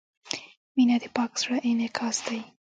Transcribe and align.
•مینه 0.75 0.95
د 1.03 1.05
پاک 1.15 1.31
زړۀ 1.41 1.57
انعکاس 1.69 2.17
دی. 2.27 2.39